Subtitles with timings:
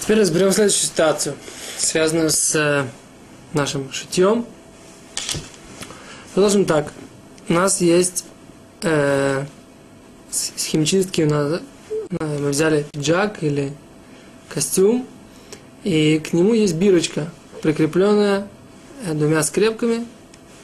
[0.00, 1.34] Теперь разберем следующую ситуацию,
[1.78, 2.84] связанную с э,
[3.52, 4.46] нашим шитьем.
[6.34, 6.92] Продолжим так.
[7.48, 8.24] У нас есть
[8.82, 9.44] э,
[10.30, 11.60] с химчистки, у нас,
[11.90, 13.72] э, мы взяли пиджак или
[14.48, 15.06] костюм,
[15.84, 17.30] и к нему есть бирочка,
[17.62, 18.48] прикрепленная
[19.04, 20.06] э, двумя скрепками.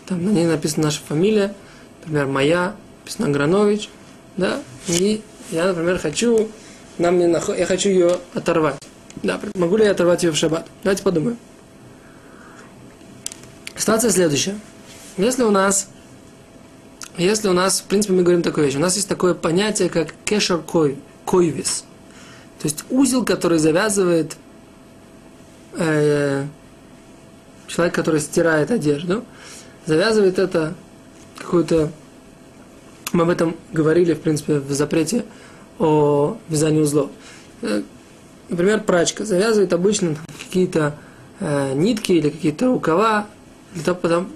[0.06, 1.54] Там на ней написана наша фамилия,
[2.00, 3.90] например, моя, написано Гранович,
[4.36, 6.48] да, и я, например, хочу,
[6.98, 8.76] нам не нахо- я хочу ее оторвать.
[9.22, 10.66] Да, могу ли я оторвать ее в шаббат?
[10.82, 11.38] Давайте подумаем.
[13.76, 14.58] Ситуация следующая.
[15.16, 15.88] Если у нас,
[17.16, 20.14] если у нас, в принципе, мы говорим такую вещь, у нас есть такое понятие, как
[20.24, 21.84] кешер кой, койвис.
[22.60, 24.36] То есть узел, который завязывает
[25.74, 26.46] э,
[27.66, 29.24] человек, который стирает одежду,
[29.86, 30.74] завязывает это
[31.38, 31.90] какую-то...
[33.12, 35.24] Мы об этом говорили, в принципе, в запрете
[35.78, 37.10] о вязании узлов.
[38.48, 40.94] Например, прачка завязывает обычно какие-то
[41.40, 43.26] э, нитки или какие-то рукава.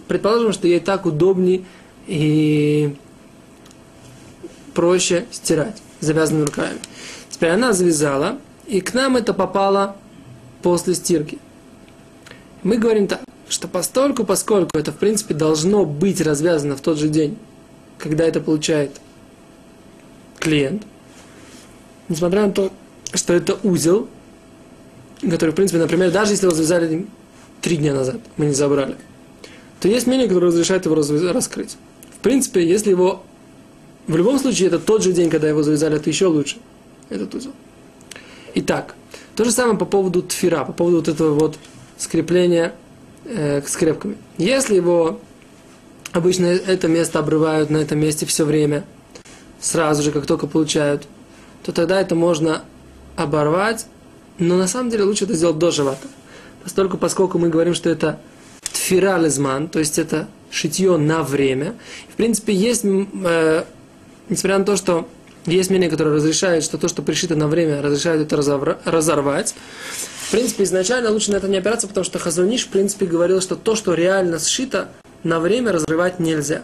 [0.09, 1.65] Предположим, что ей так удобнее
[2.07, 2.97] и
[4.75, 6.79] проще стирать завязанными рукавами.
[7.29, 9.97] Теперь она завязала, и к нам это попало
[10.63, 11.39] после стирки.
[12.63, 17.09] Мы говорим так, что постольку, поскольку это, в принципе, должно быть развязано в тот же
[17.09, 17.39] день,
[17.99, 19.01] когда это получает
[20.39, 20.83] клиент,
[22.09, 22.73] несмотря на то,
[23.13, 24.09] что это узел,
[25.23, 27.07] который, в принципе, например, даже если его завязали
[27.61, 28.97] три дня назад, мы не забрали,
[29.81, 31.77] то есть мнение, которое разрешает его раскрыть.
[32.15, 33.23] В принципе, если его...
[34.07, 36.57] В любом случае, это тот же день, когда его завязали, это еще лучше,
[37.09, 37.53] этот узел.
[38.55, 38.95] Итак,
[39.37, 41.59] то же самое по поводу тфира, по поводу вот этого вот
[41.97, 42.75] скрепления
[43.25, 44.17] э, скрепками.
[44.37, 45.21] Если его
[46.13, 48.85] обычно это место обрывают на этом месте все время,
[49.61, 51.07] сразу же, как только получают,
[51.63, 52.65] то тогда это можно
[53.21, 53.87] оборвать,
[54.39, 56.09] но на самом деле лучше это сделать до живота.
[56.65, 58.19] Поскольку, поскольку мы говорим, что это
[58.73, 61.75] тфирализман, то есть это шитье на время.
[62.13, 63.65] В принципе, есть, э,
[64.29, 65.09] несмотря на то, что
[65.47, 68.37] есть мнение, которое разрешает, что то, что пришито на время, разрешает это
[68.85, 69.55] разорвать.
[70.27, 73.57] В принципе, изначально лучше на это не опираться, потому что Хазуниш, в принципе, говорил, что
[73.57, 74.89] то, что реально сшито,
[75.23, 76.63] на время разрывать нельзя.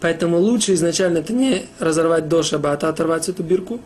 [0.00, 3.80] Поэтому лучше изначально это не разорвать до шаббата, а оторвать эту бирку.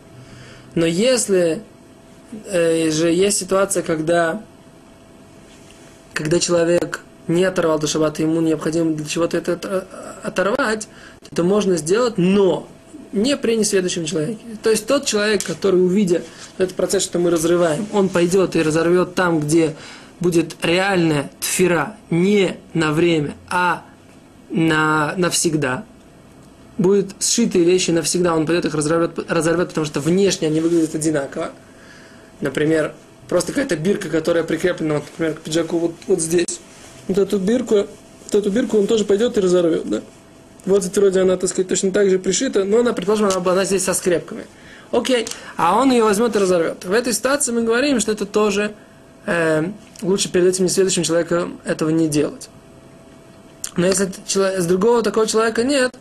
[0.75, 1.61] Но если
[2.45, 4.41] э, же есть ситуация, когда,
[6.13, 9.85] когда человек не оторвал до шаббата, ему необходимо для чего-то это отор-
[10.23, 10.87] оторвать,
[11.21, 12.67] то это можно сделать, но
[13.11, 14.39] не при несведущем человеке.
[14.61, 16.21] То есть тот человек, который, увидя
[16.57, 19.75] этот процесс, что мы разрываем, он пойдет и разорвет там, где
[20.19, 23.83] будет реальная тфира, не на время, а
[24.49, 25.85] на, навсегда,
[26.79, 31.51] будут сшитые вещи навсегда, он пойдет их разорвет, разорвет, потому что внешне они выглядят одинаково.
[32.41, 32.93] Например,
[33.27, 36.59] просто какая-то бирка, которая прикреплена, вот, например, к пиджаку вот, вот здесь.
[37.07, 40.01] Вот эту бирку, вот эту бирку он тоже пойдет и разорвет, да?
[40.65, 43.65] Вот эти вроде она, так сказать, точно так же пришита, но она, предположим, она, была-
[43.65, 44.45] здесь со скрепками.
[44.91, 46.85] Окей, а он ее возьмет и разорвет.
[46.85, 48.73] В этой ситуации мы говорим, что это тоже
[49.25, 49.65] э,
[50.01, 52.49] лучше перед этим несведущим человеком этого не делать.
[53.75, 55.93] Но если человек, с другого такого человека нет,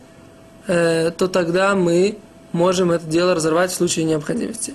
[0.73, 2.19] то тогда мы
[2.53, 4.75] можем это дело разорвать в случае необходимости.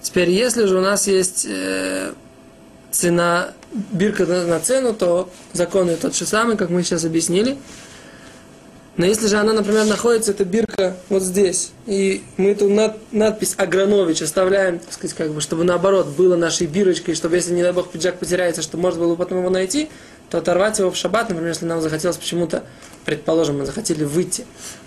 [0.00, 2.12] Теперь, если же у нас есть э,
[2.90, 7.56] цена, бирка на, цену, то закон тот же самый, как мы сейчас объяснили.
[8.96, 13.54] Но если же она, например, находится, эта бирка вот здесь, и мы эту над- надпись
[13.56, 17.72] Агранович оставляем, так сказать, как бы, чтобы наоборот было нашей бирочкой, чтобы если, не дай
[17.72, 19.88] бог, пиджак потеряется, чтобы можно было потом его найти,
[20.30, 22.64] то оторвать его в шаббат, например, если нам захотелось почему-то,
[23.04, 24.46] предположим, мы захотели выйти.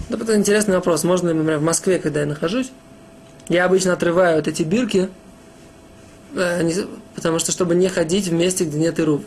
[0.10, 1.04] Да, это интересный вопрос.
[1.04, 2.72] Можно ли, например, в Москве, когда я нахожусь,
[3.48, 5.10] я обычно отрываю вот эти бирки,
[6.36, 6.72] э,
[7.16, 9.22] потому что, чтобы не ходить в месте, где нет ирув.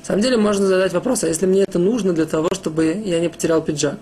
[0.00, 3.20] На самом деле можно задать вопрос, а если мне это нужно для того, чтобы я
[3.20, 3.98] не потерял пиджак?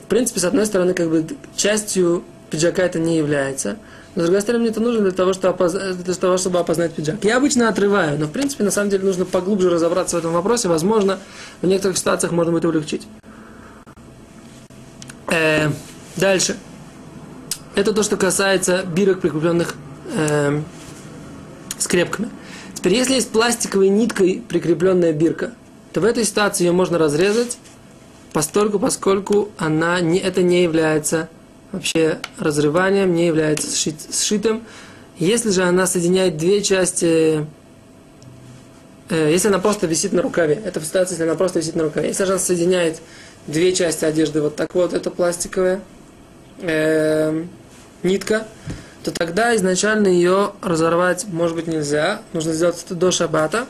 [0.00, 1.26] В принципе, с одной стороны, как бы
[1.56, 3.78] частью пиджака это не является,
[4.14, 6.92] но с другой стороны, мне это нужно для того, чтобы опознать, для того, чтобы опознать
[6.92, 7.24] пиджак.
[7.24, 10.68] Я обычно отрываю, но в принципе, на самом деле, нужно поглубже разобраться в этом вопросе.
[10.68, 11.18] Возможно,
[11.62, 13.06] в некоторых ситуациях можно будет облегчить.
[15.28, 15.70] Э,
[16.16, 16.56] дальше.
[17.74, 19.76] Это то, что касается бирок, прикрепленных
[20.14, 20.66] эм,
[21.78, 22.28] скрепками.
[22.74, 25.52] Теперь, если есть пластиковой ниткой прикрепленная бирка,
[25.94, 27.56] то в этой ситуации ее можно разрезать,
[28.34, 31.30] постольку, поскольку она не, это не является
[31.72, 34.64] вообще разрыванием, не является сшит- сшитым.
[35.18, 37.46] Если же она соединяет две части,
[39.08, 41.84] э, если она просто висит на рукаве, это в ситуации, если она просто висит на
[41.84, 42.08] рукаве.
[42.08, 43.00] Если же она соединяет
[43.46, 45.80] две части одежды, вот так вот, это пластиковая,
[46.60, 47.50] эм,
[48.02, 48.46] нитка,
[49.02, 52.22] то тогда изначально ее разорвать, может быть, нельзя.
[52.32, 53.66] Нужно сделать это до шаббата.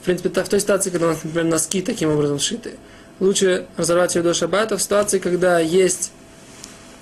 [0.00, 2.74] В принципе, в той ситуации, когда у нас, например, носки таким образом сшиты.
[3.20, 4.76] Лучше разорвать ее до шаббата.
[4.76, 6.12] В ситуации, когда есть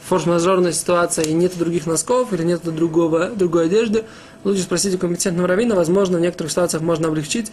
[0.08, 4.04] форс-мажорная ситуация и нет других носков или нет другого, другой одежды,
[4.44, 5.74] лучше спросить у компетентного раввина.
[5.74, 7.52] Возможно, в некоторых ситуациях можно облегчить.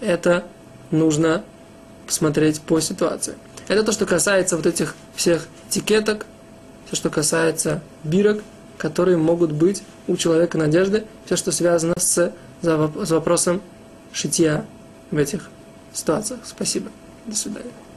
[0.00, 0.44] Это
[0.90, 1.44] нужно
[2.06, 3.34] посмотреть по ситуации.
[3.66, 6.24] Это то, что касается вот этих всех этикеток,
[6.86, 8.42] все, что касается бирок,
[8.78, 13.60] которые могут быть у человека надежды, все, что связано с, с вопросом
[14.12, 14.64] шитья
[15.10, 15.50] в этих
[15.92, 16.40] ситуациях.
[16.44, 16.90] Спасибо.
[17.26, 17.87] До свидания.